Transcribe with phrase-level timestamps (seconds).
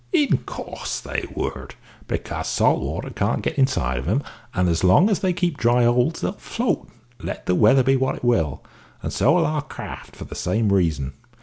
[0.11, 1.75] In course they would,
[2.07, 4.23] because salt water can't get inside of 'em,
[4.55, 6.89] and as long as they keep dry holds they'll float,
[7.21, 8.63] let the weather be what it will,
[9.03, 11.13] and so 'll our craft, for the same reason.